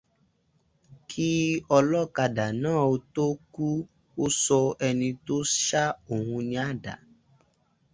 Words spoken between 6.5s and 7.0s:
àdá.